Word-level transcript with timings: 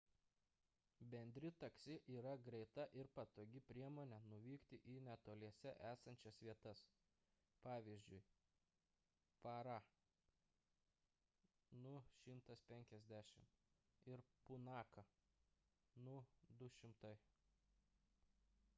bendri 1.13 1.49
taksi 1.63 1.95
yra 2.19 2.29
greita 2.45 2.85
ir 2.99 3.09
patogi 3.17 3.59
priemonė 3.71 4.17
nuvykti 4.29 4.79
į 4.93 4.95
netoliese 5.07 5.73
esančias 5.89 6.39
vietas 6.47 6.81
pavyzdžiui 7.67 8.21
parą 9.43 9.75
nu 11.83 11.93
150 12.39 13.45
ir 14.15 14.25
punaką 14.49 15.05
nu 16.09 16.17
200 16.65 17.15